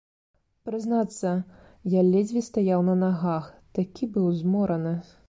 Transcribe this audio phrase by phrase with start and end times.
[0.67, 1.33] Прызнацца,
[1.97, 4.97] я ледзьве стаяў на нагах, такі быў змораны.